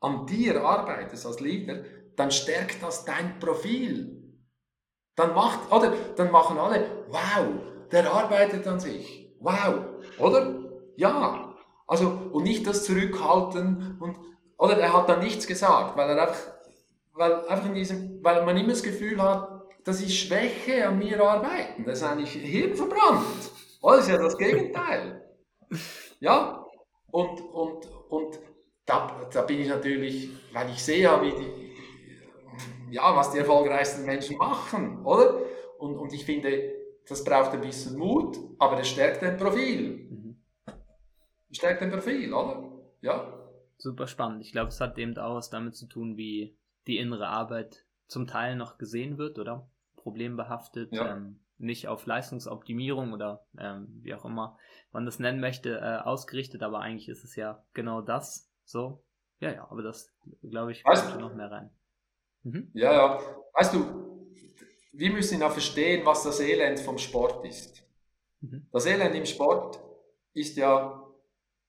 [0.01, 1.83] an dir arbeitest als Leader,
[2.15, 4.19] dann stärkt das dein Profil.
[5.15, 7.47] Dann macht, oder, dann machen alle, wow,
[7.91, 9.35] der arbeitet an sich.
[9.39, 9.85] Wow,
[10.17, 10.55] oder?
[10.95, 11.55] Ja.
[11.87, 14.17] Also, und nicht das Zurückhalten und,
[14.57, 16.41] oder er hat dann nichts gesagt, weil er einfach,
[17.13, 21.21] weil einfach in diesem, weil man immer das Gefühl hat, das ist Schwäche an mir
[21.23, 21.85] arbeiten.
[21.85, 23.51] Das ist eigentlich hirnverbrannt.
[23.81, 25.25] Oh, das ist ja das Gegenteil.
[26.19, 26.65] Ja,
[27.11, 28.39] und, und, und
[28.89, 34.05] da, da bin ich natürlich, weil ich sehe ja, wie die, ja, was die erfolgreichsten
[34.05, 35.41] Menschen machen, oder?
[35.77, 36.73] Und, und ich finde,
[37.07, 40.07] das braucht ein bisschen Mut, aber es stärkt dein Profil.
[40.09, 40.41] Mhm.
[41.51, 42.63] Stärkt dein Profil, oder?
[43.01, 43.39] Ja
[43.79, 44.41] super spannend.
[44.41, 48.27] Ich glaube, es hat eben auch was damit zu tun, wie die innere Arbeit zum
[48.27, 49.69] Teil noch gesehen wird, oder?
[49.95, 51.15] Problembehaftet, ja.
[51.15, 54.57] ähm, nicht auf Leistungsoptimierung oder ähm, wie auch immer
[54.91, 58.48] man das nennen möchte, äh, ausgerichtet, aber eigentlich ist es ja genau das.
[58.69, 59.03] So.
[59.39, 61.71] Ja, ja, aber das glaube ich weißt kommt noch mehr rein.
[62.43, 62.69] Mhm.
[62.73, 63.19] Ja, ja.
[63.53, 64.29] Weißt du,
[64.93, 67.83] wir müssen ja verstehen, was das Elend vom Sport ist.
[68.41, 68.67] Mhm.
[68.71, 69.81] Das Elend im Sport
[70.33, 71.03] ist ja,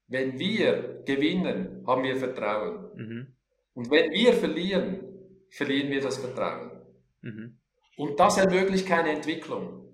[0.09, 2.91] wenn wir gewinnen, haben wir Vertrauen.
[2.95, 3.35] Mhm.
[3.73, 5.01] Und wenn wir verlieren,
[5.49, 6.83] verlieren wir das Vertrauen.
[7.23, 7.59] Mhm.
[7.97, 9.91] Und das ermöglicht keine Entwicklung.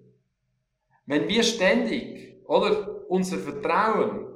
[1.04, 4.35] Wenn wir ständig, oder unser Vertrauen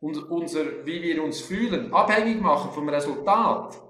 [0.00, 3.80] und unser, wie wir uns fühlen, abhängig machen vom Resultat,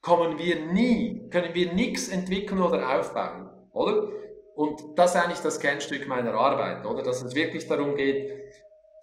[0.00, 4.08] kommen wir nie, können wir nichts entwickeln oder aufbauen, oder?
[4.54, 7.02] Und das ist eigentlich das Kernstück meiner Arbeit, oder?
[7.02, 8.30] Dass es wirklich darum geht,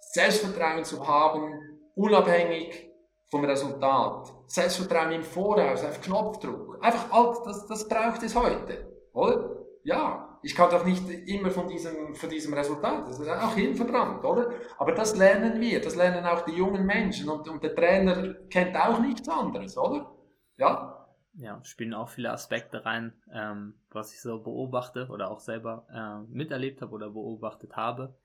[0.00, 1.52] Selbstvertrauen zu haben,
[1.94, 2.90] unabhängig
[3.30, 4.32] vom Resultat.
[4.46, 6.78] Selbstvertrauen im Voraus, auf Knopfdruck.
[6.80, 7.08] Einfach,
[7.44, 9.64] das, das braucht es heute, oder?
[9.84, 14.24] Ja, ich kann doch nicht immer von diesem, von diesem Resultat, das ist auch hilfebrand,
[14.24, 14.52] oder?
[14.78, 18.76] Aber das lernen wir, das lernen auch die jungen Menschen und, und der Trainer kennt
[18.76, 20.10] auch nichts anderes, oder?
[20.56, 21.04] Ja,
[21.36, 26.32] ja, spielen auch viele Aspekte rein, ähm, was ich so beobachte oder auch selber äh,
[26.32, 28.16] miterlebt habe oder beobachtet habe.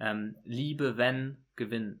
[0.00, 2.00] Ähm, Liebe, wenn, Gewinn.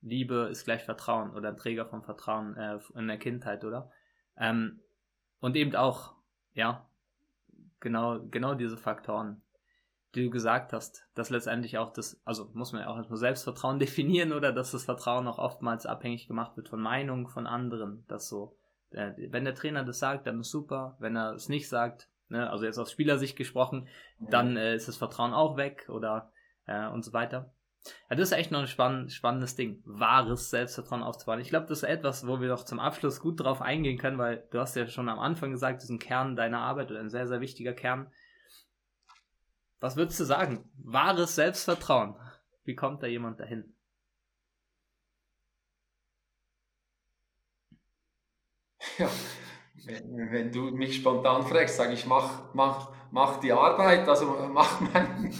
[0.00, 3.90] Liebe ist gleich Vertrauen oder Träger von Vertrauen äh, in der Kindheit, oder?
[4.38, 4.80] Ähm,
[5.40, 6.14] und eben auch,
[6.54, 6.88] ja,
[7.80, 9.42] genau, genau diese Faktoren,
[10.14, 13.78] die du gesagt hast, dass letztendlich auch das, also muss man ja auch erstmal Selbstvertrauen
[13.80, 18.28] definieren oder dass das Vertrauen auch oftmals abhängig gemacht wird von Meinungen von anderen, dass
[18.28, 18.56] so
[18.90, 20.96] äh, wenn der Trainer das sagt, dann ist super.
[20.98, 23.88] Wenn er es nicht sagt, ne, also jetzt aus Spielersicht gesprochen,
[24.18, 26.32] dann äh, ist das Vertrauen auch weg oder
[26.66, 27.52] äh, und so weiter.
[28.08, 31.40] Ja, das ist echt noch ein spann spannendes Ding, wahres Selbstvertrauen aufzubauen.
[31.40, 34.46] Ich glaube, das ist etwas, wo wir doch zum Abschluss gut drauf eingehen können, weil
[34.50, 37.10] du hast ja schon am Anfang gesagt, das ist ein Kern deiner Arbeit oder ein
[37.10, 38.12] sehr, sehr wichtiger Kern.
[39.80, 40.68] Was würdest du sagen?
[40.76, 42.16] Wahres Selbstvertrauen.
[42.64, 43.74] Wie kommt da jemand dahin?
[48.98, 49.08] Ja,
[49.86, 54.80] wenn, wenn, du mich spontan fragst, sage ich, mach, mach, mach die Arbeit, also mach
[54.80, 55.32] mein,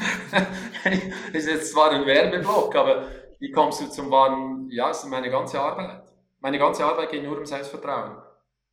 [1.33, 5.31] ist jetzt zwar ein Werbeblock, aber wie kommst du zum wahren, ja, es ist meine
[5.31, 6.05] ganze Arbeit.
[6.41, 8.17] Meine ganze Arbeit geht nur um Selbstvertrauen.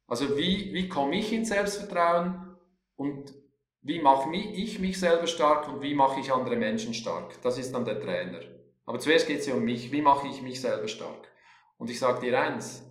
[0.07, 2.55] Also wie, wie komme ich ins Selbstvertrauen
[2.95, 3.33] und
[3.81, 7.41] wie mache ich mich selber stark und wie mache ich andere Menschen stark?
[7.41, 8.39] Das ist dann der Trainer.
[8.85, 9.91] Aber zuerst geht es ja um mich.
[9.91, 11.27] Wie mache ich mich selber stark?
[11.77, 12.83] Und ich sage dir eins,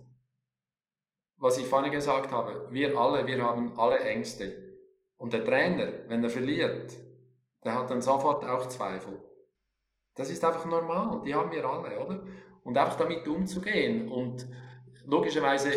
[1.37, 4.66] was ich vorhin gesagt habe, wir alle, wir haben alle Ängste.
[5.17, 6.93] Und der Trainer, wenn er verliert,
[7.63, 9.19] der hat dann sofort auch Zweifel.
[10.15, 12.23] Das ist einfach normal, die haben wir alle, oder?
[12.63, 14.11] Und einfach damit umzugehen.
[14.11, 14.47] Und
[15.05, 15.71] logischerweise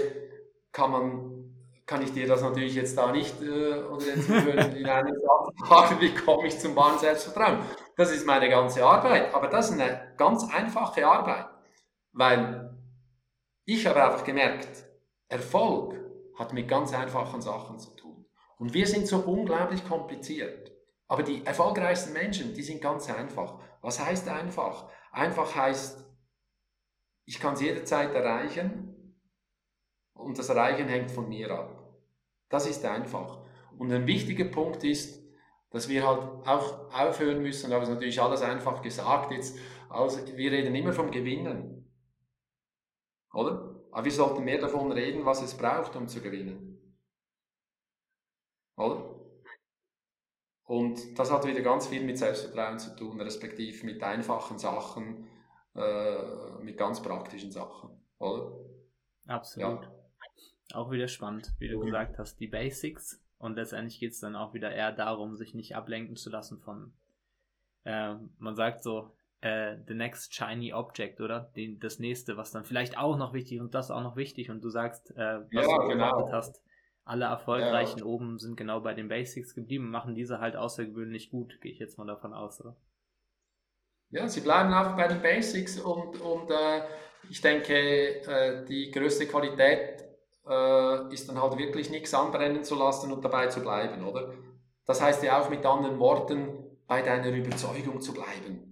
[0.72, 1.54] kann man,
[1.86, 4.28] kann ich dir das natürlich jetzt da nicht äh, oder jetzt
[4.76, 7.58] in einem Satz sagen, wie komme ich zum wahren Selbstvertrauen.
[7.96, 11.46] Das ist meine ganze Arbeit, aber das ist eine ganz einfache Arbeit,
[12.12, 12.78] weil
[13.64, 14.84] ich habe einfach gemerkt,
[15.28, 15.94] Erfolg
[16.38, 17.99] hat mit ganz einfachen Sachen zu tun.
[18.60, 20.70] Und wir sind so unglaublich kompliziert.
[21.08, 23.58] Aber die erfolgreichsten Menschen, die sind ganz einfach.
[23.80, 24.86] Was heißt einfach?
[25.12, 26.04] Einfach heißt,
[27.24, 29.16] ich kann es jederzeit erreichen
[30.12, 31.90] und das Erreichen hängt von mir ab.
[32.50, 33.40] Das ist einfach.
[33.78, 35.24] Und ein wichtiger Punkt ist,
[35.70, 40.20] dass wir halt auch aufhören müssen, aber es ist natürlich alles einfach gesagt jetzt, also
[40.36, 41.90] wir reden immer vom Gewinnen.
[43.32, 43.86] Oder?
[43.90, 46.69] Aber wir sollten mehr davon reden, was es braucht, um zu gewinnen.
[48.80, 49.20] Oder?
[50.64, 55.28] Und das hat wieder ganz viel mit Selbstvertrauen zu tun, respektive mit einfachen Sachen,
[55.74, 57.90] äh, mit ganz praktischen Sachen.
[58.18, 58.52] Oder?
[59.26, 59.82] Absolut.
[59.82, 60.78] Ja.
[60.78, 61.86] Auch wieder spannend, wie du mhm.
[61.86, 63.20] gesagt hast, die Basics.
[63.38, 66.92] Und letztendlich geht es dann auch wieder eher darum, sich nicht ablenken zu lassen von,
[67.84, 71.50] äh, man sagt so, äh, the next shiny object, oder?
[71.56, 74.50] Den, das nächste, was dann vielleicht auch noch wichtig ist und das auch noch wichtig
[74.50, 76.30] und du sagst, äh, was ja, du genau.
[76.30, 76.62] hast,
[77.04, 78.04] alle Erfolgreichen ja.
[78.04, 81.98] oben sind genau bei den Basics geblieben machen diese halt außergewöhnlich gut, gehe ich jetzt
[81.98, 82.76] mal davon aus, oder?
[84.10, 86.82] Ja, sie bleiben auch bei den Basics und, und äh,
[87.28, 90.04] ich denke, äh, die größte Qualität
[90.48, 94.34] äh, ist dann halt wirklich nichts anbrennen zu lassen und dabei zu bleiben, oder?
[94.84, 98.70] Das heißt ja auch mit anderen Worten, bei deiner Überzeugung zu bleiben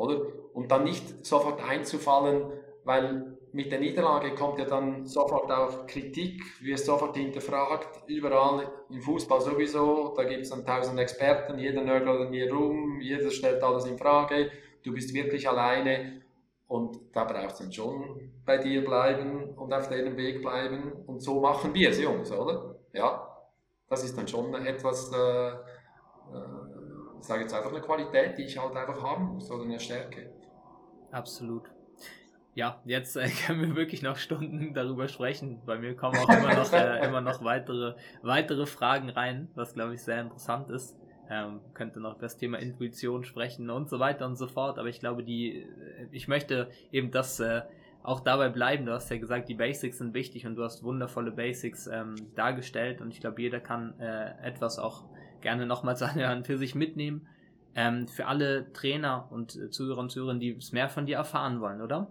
[0.00, 0.22] oder?
[0.54, 2.50] Und dann nicht sofort einzufallen,
[2.84, 9.00] weil mit der Niederlage kommt ja dann sofort auch Kritik, wirst sofort hinterfragt, überall im
[9.00, 13.62] Fußball sowieso, da gibt es dann tausend Experten, jeder nörgelt an mir rum, jeder stellt
[13.62, 14.50] alles in Frage,
[14.84, 16.22] du bist wirklich alleine
[16.68, 21.20] und da brauchst du dann schon bei dir bleiben und auf deinem Weg bleiben und
[21.20, 22.76] so machen wir es, Jungs, oder?
[22.92, 23.36] Ja,
[23.88, 25.54] das ist dann schon etwas, äh, äh,
[27.18, 30.32] ich sage jetzt einfach eine Qualität, die ich halt einfach haben muss oder eine Stärke.
[31.10, 31.68] Absolut.
[32.60, 35.62] Ja, jetzt äh, können wir wirklich noch Stunden darüber sprechen.
[35.64, 39.94] Bei mir kommen auch immer noch, äh, immer noch weitere, weitere Fragen rein, was glaube
[39.94, 40.94] ich sehr interessant ist.
[41.30, 44.78] Ähm, könnte noch das Thema Intuition sprechen und so weiter und so fort.
[44.78, 47.62] Aber ich glaube, die, äh, ich möchte eben das äh,
[48.02, 48.84] auch dabei bleiben.
[48.84, 53.00] Du hast ja gesagt, die Basics sind wichtig und du hast wundervolle Basics ähm, dargestellt
[53.00, 55.04] und ich glaube, jeder kann äh, etwas auch
[55.40, 57.26] gerne nochmals anhören für sich mitnehmen.
[57.74, 61.60] Ähm, für alle Trainer und äh, Zuhörer und Zuhörerinnen, die es mehr von dir erfahren
[61.60, 62.08] wollen, oder?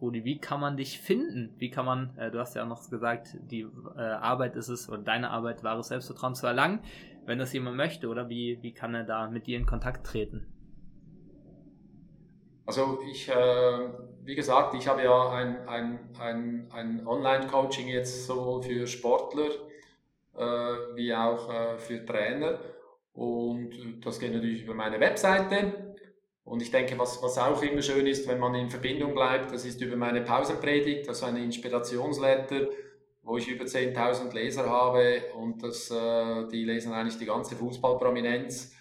[0.00, 1.54] Rudi, wie kann man dich finden?
[1.58, 3.66] Wie kann man, äh, du hast ja auch noch gesagt, die
[3.96, 6.80] äh, Arbeit ist es, oder deine Arbeit, wahres Selbstvertrauen zu erlangen,
[7.24, 10.46] wenn das jemand möchte, oder wie, wie kann er da mit dir in Kontakt treten?
[12.66, 13.88] Also ich, äh,
[14.24, 19.50] wie gesagt, ich habe ja ein, ein, ein, ein Online-Coaching jetzt sowohl für Sportler
[20.36, 20.42] äh,
[20.94, 22.58] wie auch äh, für Trainer.
[23.14, 23.70] Und
[24.04, 25.85] das geht natürlich über meine Webseite.
[26.46, 29.64] Und ich denke, was, was auch immer schön ist, wenn man in Verbindung bleibt, das
[29.64, 32.68] ist über meine Pausenpredigt, also eine Inspirationsletter,
[33.24, 38.72] wo ich über 10.000 Leser habe und das, äh, die lesen eigentlich die ganze Fußballprominenz.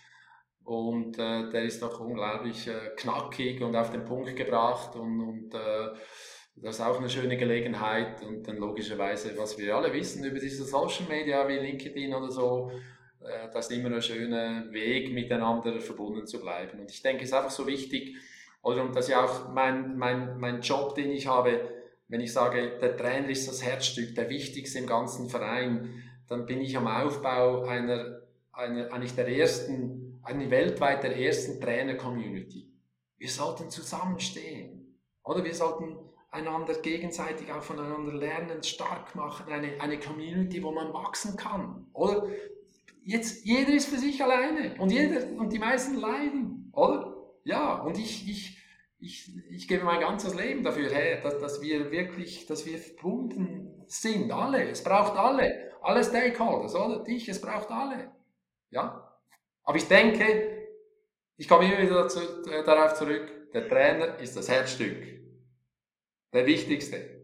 [0.63, 5.53] Und äh, der ist doch unglaublich äh, knackig und auf den Punkt gebracht und, und
[5.55, 5.89] äh,
[6.57, 10.65] das ist auch eine schöne Gelegenheit und dann logischerweise, was wir alle wissen über diese
[10.65, 12.71] Social Media wie LinkedIn oder so,
[13.27, 16.79] äh, das ist immer ein schöner Weg, miteinander verbunden zu bleiben.
[16.79, 18.15] Und ich denke, es ist einfach so wichtig,
[18.61, 21.69] oder und das ist ja auch mein, mein, mein Job, den ich habe,
[22.07, 26.61] wenn ich sage, der Trainer ist das Herzstück, der wichtigste im ganzen Verein, dann bin
[26.61, 28.21] ich am Aufbau einer,
[28.51, 32.71] einer eigentlich der ersten, eine weltweit der ersten Trainer-Community.
[33.17, 34.99] Wir sollten zusammenstehen.
[35.23, 35.97] Oder wir sollten
[36.31, 41.87] einander gegenseitig auch voneinander lernen, stark machen, eine, eine Community, wo man wachsen kann.
[41.93, 42.27] Oder
[43.05, 47.15] jetzt, jeder ist für sich alleine und jeder, und die meisten leiden, oder?
[47.43, 48.57] Ja, und ich, ich,
[48.99, 53.83] ich, ich gebe mein ganzes Leben dafür her, dass, dass wir wirklich, dass wir verbunden
[53.87, 54.67] sind, alle.
[54.69, 57.03] Es braucht alle, alle Stakeholders, oder?
[57.03, 58.11] Dich, es braucht alle.
[58.71, 59.15] Ja?
[59.63, 60.67] Aber ich denke,
[61.37, 64.97] ich komme immer wieder dazu, äh, darauf zurück, der Trainer ist das Herzstück.
[66.33, 67.14] Der wichtigste.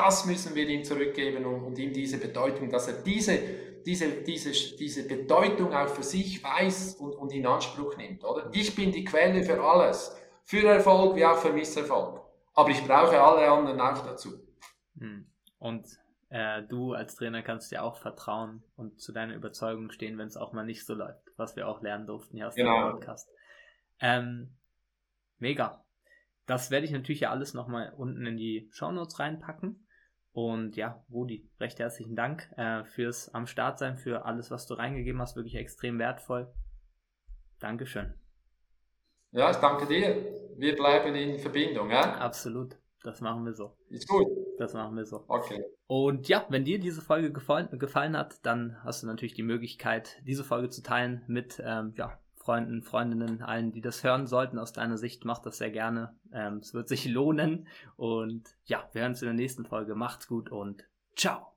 [0.00, 3.38] Das müssen wir ihm zurückgeben und, und ihm diese Bedeutung, dass er diese
[3.84, 8.22] diese, diese, diese Bedeutung auch für sich weiß und, und in Anspruch nimmt.
[8.22, 8.50] Oder?
[8.52, 12.20] Ich bin die Quelle für alles, für Erfolg wie auch für Misserfolg.
[12.54, 14.34] Aber ich brauche alle anderen auch dazu.
[14.98, 15.26] Hm.
[15.58, 15.86] Und
[16.28, 20.36] äh, du als Trainer kannst dir auch vertrauen und zu deiner Überzeugung stehen, wenn es
[20.36, 22.90] auch mal nicht so läuft, was wir auch lernen durften hier aus genau.
[22.90, 23.30] dem Podcast.
[24.00, 24.54] Ähm,
[25.38, 25.82] mega.
[26.44, 29.86] Das werde ich natürlich ja alles nochmal unten in die Shownotes reinpacken.
[30.38, 34.74] Und ja, Rudi, recht herzlichen Dank äh, fürs am Start sein, für alles, was du
[34.74, 36.46] reingegeben hast, wirklich extrem wertvoll.
[37.58, 38.14] Dankeschön.
[39.32, 40.24] Ja, ich danke dir.
[40.56, 42.18] Wir bleiben in Verbindung, ja?
[42.18, 42.76] Absolut.
[43.02, 43.76] Das machen wir so.
[43.88, 44.28] Ist gut.
[44.58, 45.24] Das machen wir so.
[45.26, 45.60] Okay.
[45.88, 50.22] Und ja, wenn dir diese Folge gefallen, gefallen hat, dann hast du natürlich die Möglichkeit,
[50.22, 54.60] diese Folge zu teilen mit ähm, ja, Freunden, Freundinnen, allen, die das hören sollten.
[54.60, 56.16] Aus deiner Sicht macht das sehr gerne.
[56.32, 57.66] Ähm, es wird sich lohnen.
[57.96, 59.94] Und ja, wir hören uns in der nächsten Folge.
[59.94, 60.84] Macht's gut und
[61.16, 61.52] ciao.